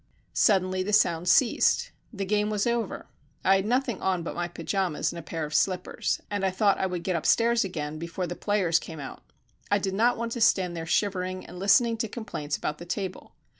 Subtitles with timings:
[0.33, 1.91] Suddenly the sound ceased.
[2.11, 3.05] The game was over.
[3.43, 6.79] I had nothing on but my pyjamas and a pair of slippers, and I thought
[6.79, 9.21] I would get upstairs again before the players came out.
[9.69, 13.35] I did not want to stand there shivering and listening to complaints about the table.